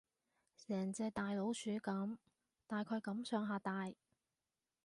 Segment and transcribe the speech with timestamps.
[0.57, 2.17] 成隻大老鼠噉，
[2.65, 3.87] 大概噉上下大